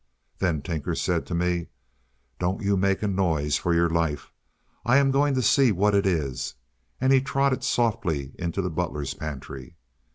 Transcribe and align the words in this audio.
Then 0.39 0.63
Tinker 0.63 0.95
said 0.95 1.27
to 1.27 1.35
me 1.35 1.67
"Don't 2.39 2.63
you 2.63 2.75
make 2.75 3.03
a 3.03 3.07
noise, 3.07 3.57
for 3.57 3.71
your 3.71 3.87
life; 3.87 4.31
I 4.83 4.97
am 4.97 5.11
going 5.11 5.35
to 5.35 5.43
see 5.43 5.71
what 5.71 5.93
it 5.93 6.07
is;" 6.07 6.55
and 6.99 7.13
he 7.13 7.21
trotted 7.21 7.63
softly 7.63 8.31
into 8.39 8.63
the 8.63 8.71
butler's 8.71 9.13
pantry. 9.13 9.75